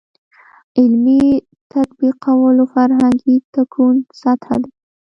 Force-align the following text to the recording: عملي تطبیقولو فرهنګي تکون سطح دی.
عملي 0.79 1.23
تطبیقولو 1.73 2.63
فرهنګي 2.73 3.35
تکون 3.53 3.95
سطح 4.21 4.49
دی. 4.61 4.71